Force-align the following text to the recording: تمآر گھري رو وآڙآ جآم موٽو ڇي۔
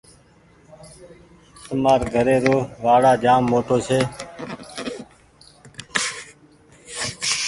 تمآر 1.63 2.01
گھري 2.13 2.37
رو 2.45 2.57
وآڙآ 2.83 3.13
جآم 3.23 3.41
موٽو 3.51 3.77
ڇي۔ 3.87 3.99